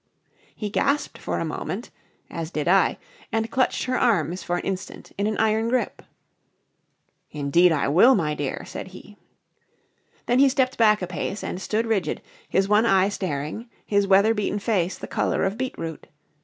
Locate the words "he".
0.55-0.71, 8.87-9.19, 10.39-10.49